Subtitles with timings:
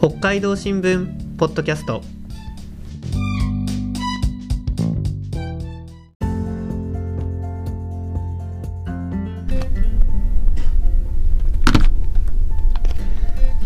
[0.00, 2.02] 北海道新聞ポッドキャスト。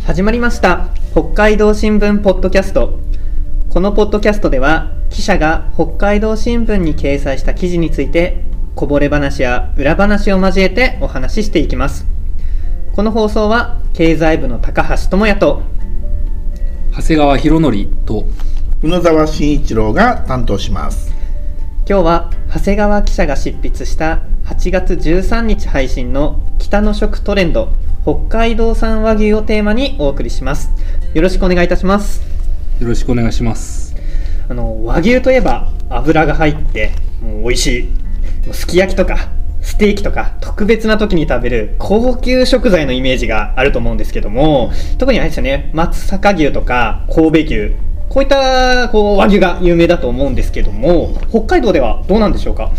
[0.07, 0.89] 始まりました。
[1.11, 2.99] 北海道新聞ポッドキャスト。
[3.69, 8.43] このポッドキャストでは記者が北海道新聞に掲載した記事について
[8.75, 12.07] こぼれ話や裏話を交えてお話ししていきます。
[12.95, 15.71] この放送は経済部の高橋智也と
[16.95, 18.27] 長谷川博則と。
[18.83, 21.11] 宇野沢慎一郎が担当します。
[21.89, 27.71] 今日は長谷川記者が執筆した8月13日配信の北の食トレンド
[28.03, 30.69] 北海道産和牛をテーマにお送りします。
[31.15, 32.21] よろしくお願いいたします。
[32.79, 33.97] よろしくお願いします。
[34.51, 36.91] あの和牛といえば油が入って
[37.23, 37.67] もう美味し
[38.47, 38.53] い。
[38.53, 39.31] すき焼きとか
[39.63, 47.75] ステーキとか特別な時に食べる高級食材のイメージがあると思うんですけども特にあれですよね松阪牛とか神戸牛
[48.09, 52.71] こういったこう和牛が有名だと思うんですけども北海道ではどうなんでしょうか？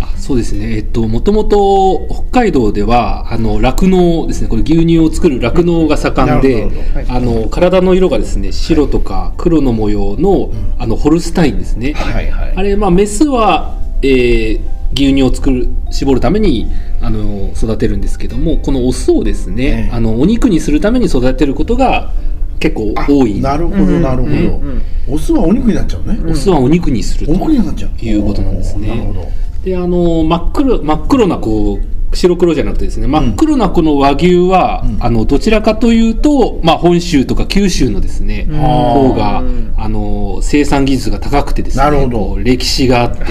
[0.00, 0.76] あそうですね。
[0.76, 4.48] えっともともと北海道ではあの酪農ですね。
[4.48, 7.06] これ牛乳を作る酪農が盛んで、はい。
[7.08, 12.54] あの体の色がですね白とか黒の模様の,、あのホルスタインですね、はいはい。
[12.56, 19.90] あれまあメスは、えー牛乳を作る絞るためにあの育てるんですけどもこのオスをですね、ええ。
[19.92, 22.12] あのお肉にするために育てることが
[22.60, 23.40] 結構あ多い。
[23.40, 25.14] なるほどなるほど、うんうん。
[25.14, 27.90] オスはお肉になっちゃうね、オスはお肉にするとお肉になっちゃう。
[28.04, 28.90] いうことなんですね。
[28.90, 29.28] おーなるほど。
[29.64, 31.80] であの真っ黒真っ黒なこう
[32.14, 35.02] 白黒じゃなくてですね真っ黒なこの和牛は、うん。
[35.02, 38.58] あのどちらかというと、まあ、本州とか九州のですね、うん。
[38.60, 42.38] 方がうんあの生産技術が高くてですねなるほど。
[42.38, 43.24] 歴史があって、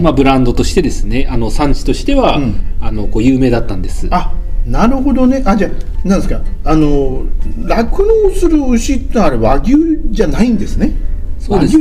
[0.00, 2.60] まあ、ブランドとしてですねあの産地としては、うん。
[2.80, 4.08] あのこう有名だったんです。
[4.10, 4.32] あ
[4.66, 5.42] なるほどね。
[5.46, 7.24] あじゃあなんですかあの
[7.66, 9.74] 酪農する牛ってあれ和牛
[10.10, 10.92] じゃないんですね
[11.40, 11.78] そうです。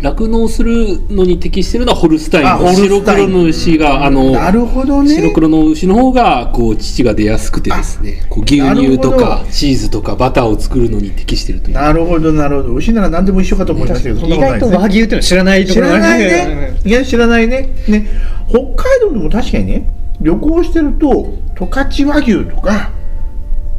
[0.00, 5.14] 酪農するのに適しているのはホルスタインあホルスタイン白黒の牛があのなるほどね。
[5.14, 11.74] 白黒の牛の方がこう乳が出やすくてですねこう牛乳とかチーズとかバターを作るのに適しているという。
[11.74, 12.74] なるほどなるほど。
[12.74, 16.80] 牛なら何でも一緒かと思いましたけどそんな意外と和牛っていうの知らないとこ知らないね。
[16.84, 17.68] いや、知らないね。
[17.86, 18.06] ね、
[18.48, 19.88] 北海道でも確かにね、
[20.20, 22.90] 旅行してると、十勝和牛とか、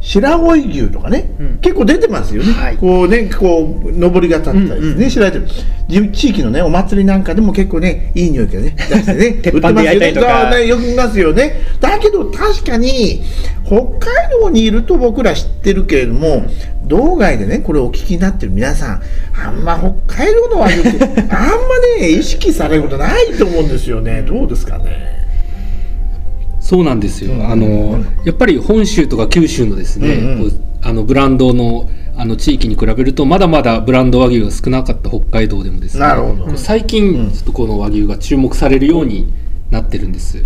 [0.04, 2.52] 白老牛とかね、うん結構出てますよね。
[2.52, 5.46] はいこうね、こう、上りが立ったりですね、知られてる。
[5.88, 11.62] 地地域のね、お祭りなんかでも結構ね、いい匂いがね、 出してね、鉄板で焼いたりとかねよく見ますよね。
[11.80, 13.22] だけど確かに、
[13.64, 13.90] 北海
[14.42, 16.44] 道にいると僕ら知ってるけれども、
[16.86, 19.02] 道外でね、これをお聞きになってる皆さん、
[19.42, 21.54] あんま北海道の和牛って、あんま
[21.98, 24.22] ね、意識されることないと思うんですよね。
[24.28, 25.23] どうですかね。
[26.74, 27.46] そうなんですよ、うん。
[27.48, 30.52] あのやっぱり本州とか九州のですね、うんうん。
[30.82, 36.46] あのブランドのあの地域に比べるとまだまだブランド和牛が少なかった北海道でもですねなるほど。
[36.46, 39.32] こう最近ちょっとこの和牛が注目されるように
[39.70, 40.44] なってるんです、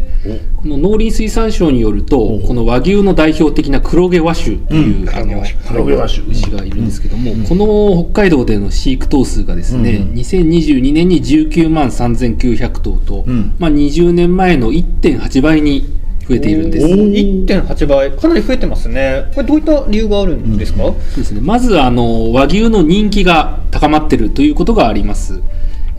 [0.57, 2.41] この農林水産省によるとお。
[2.41, 5.09] この和牛の代表的な黒毛和種という、うん。
[5.11, 6.25] あの黒毛和種。
[6.31, 13.55] 牛がいるんですけども、この北海道での飼育頭数がですね、うん2022年に19万3900頭と、うん。
[13.59, 15.98] まあ、20年前の1.8倍に
[16.29, 16.87] 増えているんです。
[16.87, 17.47] おー。
[17.47, 19.25] 1.8倍かなり増えてますね。
[19.35, 25.41] これどういった理由があるんですか、そうですね、まずあの和牛の人気が高まっているということがあります、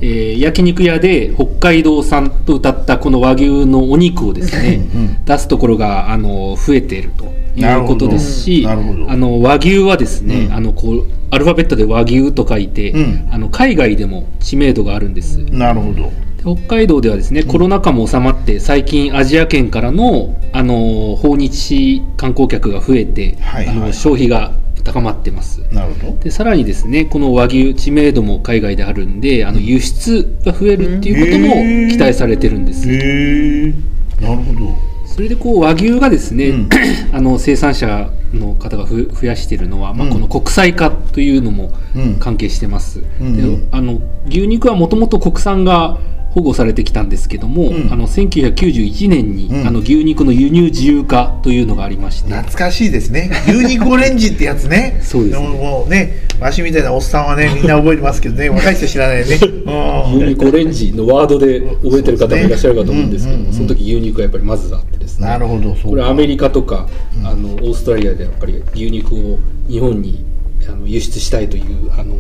[0.01, 7.25] えー焼肉屋で北海道産と歌ったこの和牛のお肉をですね、うん出すところがあの増えていると
[7.55, 10.53] いうことですしあの和牛はですね、うん。
[10.53, 13.29] あのこうアルファベットで和牛と書いて、うん。
[13.31, 16.11] あの海外でも知名度があるんです、なるほど。
[16.43, 23.75] で北海道ではですねコロナ禍も収まって最近アジア圏からのあの訪日観光客が増えて、はいはい。
[23.75, 25.61] あの消費が高まってます。
[25.71, 26.17] なるほど。
[26.17, 33.73] でさらにですねこの和牛知名度も海外であるんであの輸出が増えるっていうことも期待されてるんです、へえ。
[34.21, 34.89] なるほど。
[35.05, 36.69] それでこう和牛がですね、うん。
[37.11, 40.13] あの生産者の方がふ増やしているのは、まあ、うん。
[40.13, 42.15] この国際化というのもうん。
[42.19, 43.61] 関係してます、うんうん。
[43.61, 45.99] であの牛肉はもともと国産が
[46.31, 47.91] 保護されてきたんですけども、うん。
[47.91, 49.67] あの1991年に、うん。
[49.67, 53.31] あの牛肉の輸入自由化というのがありまして、懐かしいですね。
[53.47, 54.99] 牛肉オレンジってやつね。
[55.03, 55.47] そうですね。
[55.47, 59.39] ももうね、わしみたいなおっさんはね、 みんな覚えてますけどね、若い人知らないね。
[59.65, 60.17] うん。
[60.17, 63.53] 牛肉オレンジのワードで覚えてる方もいらっしゃるかと思うんですけども、ね。
[63.53, 65.27] その時牛肉はやっぱりまずあってですね。
[65.27, 66.87] なるほど、これアメリカとか、
[67.23, 70.23] あのオーストラリアでやっぱり牛肉を日本に
[70.67, 71.63] あの輸出したいという
[71.97, 72.15] あの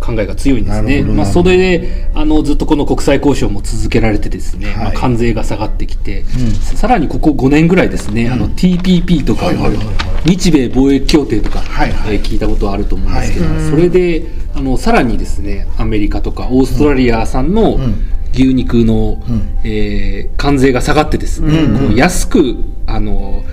[0.00, 1.02] 考えが強いんですね。
[1.02, 4.76] まあ、それであのずっとこの国際交渉も続けられてですね、はい。
[4.76, 6.24] まあ、関税が下がってきて、ん。
[6.54, 9.50] さらにここ5年ぐらいですね、あの TPP とか、
[10.24, 12.14] 日米貿易協定とか、はいはい。
[12.16, 17.94] えー聞いたことあると思うんですけど、はいそれであのさらにですねアメリカとかオーストラリア産のん。
[18.34, 19.58] 牛肉の、ん。
[19.64, 21.88] えー関税が下がってですね、うんうん。
[21.88, 22.56] こう安く
[22.86, 23.44] あの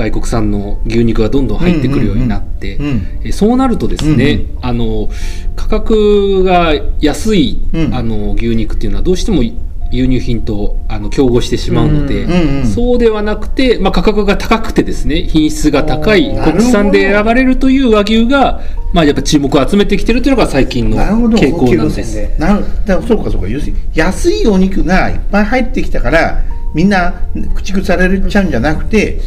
[0.00, 2.78] 外国産の牛肉がどんどん入ってくるようになって、
[3.22, 5.10] うそうなるとですね、うんあの
[5.56, 7.94] 価格が安い、うん。
[7.94, 9.42] あの牛肉っていうのはどうしても
[9.90, 18.60] 輸入品とあの競合してしまうので、うんうんうんそうではなくて、まあ、価格が高くてですね品質が高い国産で選ばれるという和牛が、
[18.92, 22.14] まあ、やっぱ注目を集めてきてるというのが最近の傾向なんです。
[22.14, 23.48] でなるだからそうかそうか。
[23.48, 26.42] 要するに安いお肉がいっぱい入ってきたから
[26.74, 27.12] みんな
[27.54, 29.20] 駆逐されちゃうんじゃなくて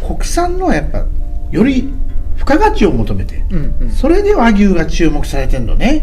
[0.00, 1.04] 国産のはやっぱ
[1.50, 1.92] より
[2.36, 3.90] 付加価値を求めて、うんうん。
[3.90, 6.02] それで和牛が注目されてるのね。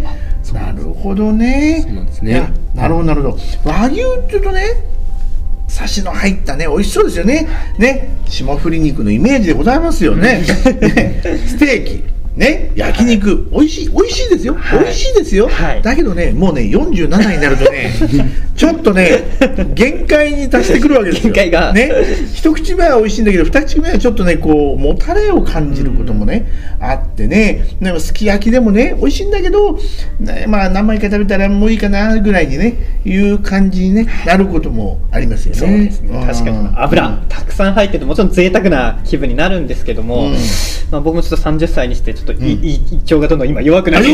[0.54, 1.82] なるほどね。
[1.84, 2.54] そうなんですね。
[2.76, 3.38] なるほどなるほど。
[3.66, 4.62] 和牛っていうとね
[5.68, 7.48] サシの入ったね美味しそうですよね。
[7.78, 10.44] ね霜降り肉のイメージでございますよね。
[10.44, 14.80] ねステーキね焼肉、美味しい美味しいですよ、はい。
[14.80, 15.82] 美味しいですよ、はい。
[15.82, 17.92] だけどねもうね47になるとね
[18.56, 19.24] ちょっとね
[19.74, 21.34] 限界に達してくるわけですよ。
[21.34, 21.74] 限界が。
[21.74, 21.92] ね。
[22.34, 26.48] 一口目は美味しいんだけど二口目はちょっとねこうもたれを感じることもね、
[26.80, 27.66] あってね。
[27.82, 29.78] でもすき焼きでもね美味しいんだけど、
[30.20, 32.76] ね、まあ何枚か食べたらもういいかなぐらいにね
[33.06, 35.60] いう感じに、ね、なることもありますよね。
[35.60, 36.24] そうですね。
[36.26, 36.58] 確かに。
[36.58, 40.34] うん油たくさん入っててもちろん贅沢な気分になるんですけども、うん。
[40.92, 42.46] まあ、僕もちょっと30歳にしてちょっとい、うん。
[42.46, 44.10] い胃腸がどんどん今弱くなっそ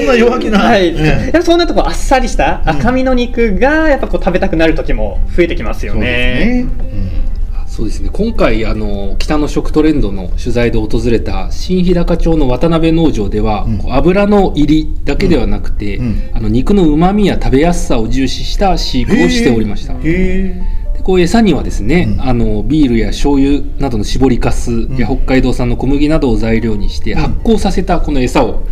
[0.00, 1.04] んな弱気な、はい、ええ。
[1.04, 6.64] やっぱそうなるとこうあっさりした赤身の肉がやっぱこう食べたくなる時も増えてきますよそうですね。
[6.64, 7.22] ね。
[7.66, 8.10] そうですね。
[8.12, 13.78] 今回あの北の食トレンドの取材で訪れた新日高町の渡辺農場では、うん。
[13.78, 16.06] こう油の入りだけではなくて、うん。
[16.06, 16.30] うん。
[16.34, 19.94] あの肉のうまみや食べやすさを重視した飼育をしておりました。
[19.94, 20.02] へえ。
[20.02, 22.20] でこう餌にはですね、うん。
[22.22, 27.16] あのビールや醤油などの搾りかすや北海道産の小麦などを材料にしてん。
[27.16, 28.62] 発酵させたこの餌を、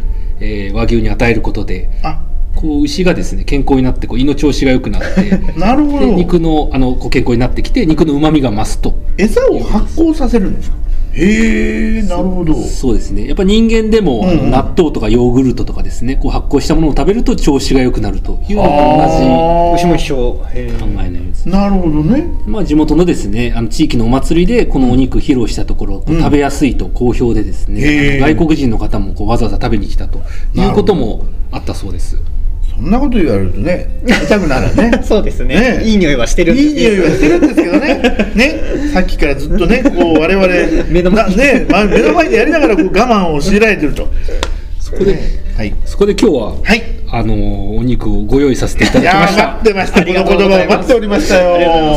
[0.41, 2.21] えー和牛に与えることであ。
[2.55, 6.07] こう牛がですね健康になってこう胃の調子が良くなって なるほど。
[6.07, 8.95] で肉のあのこう健康になってきて肉のうまみが増すと。
[9.19, 10.77] 餌を発酵させるんですか？
[11.13, 12.55] へえなるほど。
[12.55, 13.27] そうですね。
[13.27, 14.51] やっぱ人間でも、うんうん。
[14.51, 19.75] 納豆とかヨーグルトとかですねこう発酵したものを食べると調子が良くなるというのとあー。
[19.77, 20.73] 牛も一緒考え
[21.11, 21.49] のようです。
[21.49, 22.27] なるほどね。
[22.47, 30.21] まあ、地元のですねあの地域のお祭りでこのお肉披露したところ、こううん食べやすいと好評でですね、外国人の方もこうわざわざ食べに来たと
[30.55, 32.17] いうこともあったそうです
[32.81, 35.01] そんなこと言われるとね 痛くなるね。
[35.03, 35.79] そうですね。
[35.79, 35.85] ね。
[35.85, 36.69] いい匂いはしてるんです。
[36.69, 38.03] いい匂いはしてるんですけどね。
[38.35, 38.61] ね
[38.93, 40.49] さっきからずっとねこう我々
[40.89, 44.09] 目の前なね、まあ、目の前でやりながらこう我慢を強いられてると。
[44.81, 45.19] そこで
[45.57, 45.75] はい。
[45.85, 46.83] そこで今日は、はい。
[47.13, 49.47] あのーお肉をご用意させていただきました。
[49.49, 50.05] 待ってました。
[50.05, 51.97] この言葉を待っておりましたよ。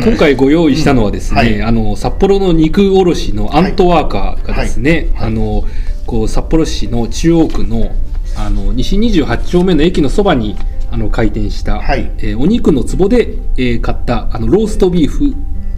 [0.00, 0.02] ん。
[0.02, 1.62] 今回ご用意したのはですね、はい。
[1.62, 5.00] あの札幌の肉卸のアントワーカーがですね、はい。
[5.00, 5.12] はい。
[5.18, 5.64] あの
[6.06, 7.90] こう札幌市の中央区の
[8.36, 10.56] あの西28丁目の駅のそばに
[10.90, 12.10] あの開店した、はい。
[12.18, 15.34] えーお肉の壺で、えー買ったあのローストビーフ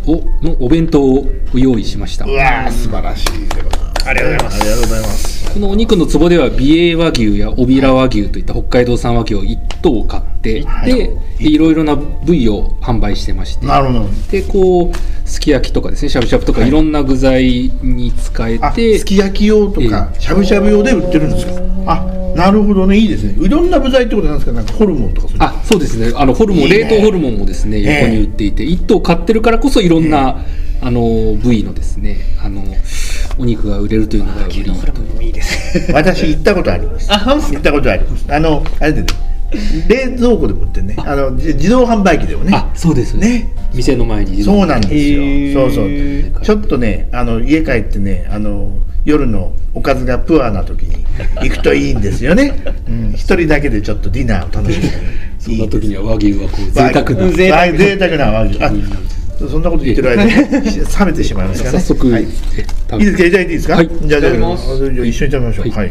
[0.06, 2.24] をのお弁当を用意しました。
[2.26, 4.60] うわー素晴らしいでございますありがとうございます。
[4.60, 5.38] ありがとうございます。
[5.54, 10.94] このお肉の壺では美瑛和牛や小平和牛といった北海道産和牛を1頭買って、はい。
[10.94, 13.66] でいろいろな部位を販売してまして。
[13.66, 14.08] なるほど。
[14.30, 16.68] でこうすき焼きとかですねしゃぶしゃぶとかはい。
[16.68, 21.62] いろんな具材に使えあて、すき焼き用とかええしゃぶしゃぶ用で売ってるんですか？
[21.86, 23.34] あなるほどねいいですね。
[23.44, 24.52] いろんな部材ってことなんですか？
[24.52, 26.12] なんかホルモンとかそういうあそうですね。
[26.16, 26.78] あのホルモンいいね。
[26.78, 30.44] 冷凍ホルモンもですねええ横に売っていて、1頭買ってるからこそいろんな、
[30.80, 32.62] あの部位のですねあの
[33.38, 35.90] お肉が売れるというのが売り牛のホルモンもいいです。
[35.92, 37.06] 私行ったことあります。
[37.12, 38.24] あ行ったことあります。
[38.28, 39.06] あのあれでね
[39.88, 40.94] 冷蔵庫でも売ってるね。
[40.98, 41.16] あ。
[41.16, 42.52] のじ自動販売機でもね。
[42.54, 44.94] あそうですね店の前にそうなんです
[45.54, 45.68] よ。
[45.68, 46.44] そうそう。
[46.44, 48.72] ちょっとね、あの家帰ってね、あの
[49.04, 51.04] 夜のおかずがプアな時に
[51.42, 52.54] 行くといいんですよね。
[52.88, 54.88] うん一人だけでちょっとディナーを楽しむ。
[55.38, 58.64] そんな時には和牛はこう贅和沢なぜ贅沢和贅沢な和牛。
[58.64, 58.72] あ、
[59.48, 61.80] そんなこと言ってる間に 冷めてしまいますからね。
[61.80, 62.32] 早速、はい、いいで
[63.12, 63.76] すか、いただいていいですか。
[63.76, 65.68] はいじゃあ、じゃあ一緒に食べましょう。
[65.70, 65.90] ははいい。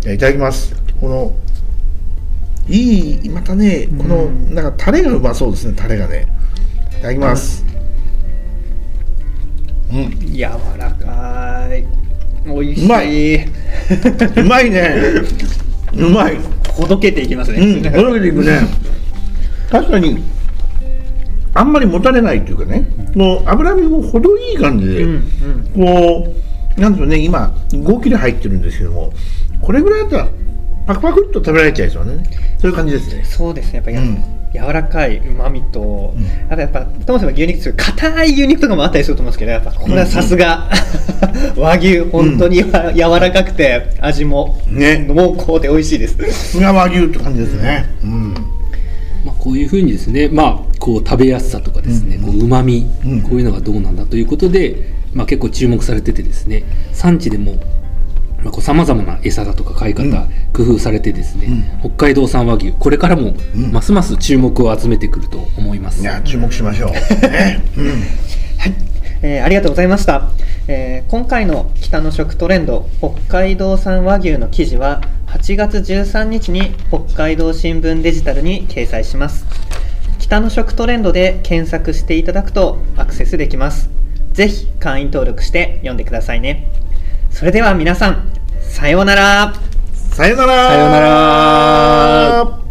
[0.00, 0.74] じゃあいただきます。
[1.00, 1.32] この。
[2.68, 6.26] いい、またね、この、なんかタレがうまそうですね、タレがね。
[7.04, 7.62] いただきます。
[9.92, 10.34] うん。
[10.34, 10.42] 柔
[10.78, 11.84] らかい
[12.46, 14.94] 美味しうまうまいね。
[15.92, 16.38] うまい。
[16.72, 18.60] ほどけていきますね、うん、ほどけていくね。
[19.70, 20.24] 確かに。
[21.52, 22.86] あんまりもたれないっていうかね。
[23.14, 25.02] もう脂身も程いい感じで。
[25.02, 26.34] うんうんこ
[26.78, 26.80] う。
[26.80, 29.12] なんでしょうね、今5切れ入ってるんですけども。
[29.60, 30.28] これぐらいだったら。
[30.86, 32.24] パクパクっと食べられちゃいそうなね。
[32.58, 33.24] そういう感じですね。
[33.24, 36.24] そうですねやっぱり、うん柔らかいうまみと、うん。
[36.24, 40.70] やっぱやっぱともすれば牛肉っていう硬い牛肉とかもあったりすると思うんですけどやっぱこれはさすが
[41.56, 42.00] 和牛。
[42.00, 45.04] 本当にやわ柔らかくて味もね。
[45.08, 46.16] 濃厚で美味しいです。
[46.16, 47.86] さすが和牛って感じですね。
[48.02, 48.34] うん。
[49.24, 52.22] まあ、こういうふうにですね、まあ、こう食べやすさとかですね、うん。
[52.24, 53.22] こう旨味、うん。
[53.22, 57.54] こういうのがどうなんだということで、まあ、結構注目されててですね産地でも
[58.60, 60.12] さまざ、まな餌だとか飼い方、うん。
[60.52, 63.72] 工夫されてですね、う北海道産和牛これからもうん。
[63.72, 66.02] ますます注目を集めてくると思います。
[66.02, 66.90] いや注目しましょう。
[67.28, 67.62] ね。
[67.76, 68.02] うん。
[69.22, 70.30] えーありがとうございました、
[70.68, 79.46] えー今回の北の食トレンド北海道産和牛の記事は8月13日に北海道新聞デジタルに掲載します。
[80.18, 83.90] 北の食トレンドで検索していただくとアクセスできます。
[84.32, 86.68] ぜひ会員登録して読んでくださいね。
[87.30, 88.33] それでは皆さん
[88.74, 89.54] さようなら。
[89.92, 90.68] さよなら。
[90.68, 92.63] さようなら